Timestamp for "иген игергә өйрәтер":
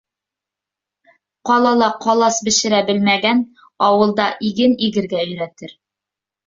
4.53-5.81